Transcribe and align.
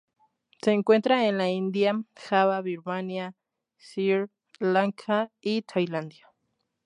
Se 0.63 0.71
encuentra 0.71 1.27
en 1.27 1.37
la 1.37 1.49
India, 1.51 2.01
Java, 2.15 2.59
Birmania, 2.61 3.35
Sri 3.77 4.25
Lanka, 4.57 5.29
y 5.41 5.61
Tailandia. 5.61 6.27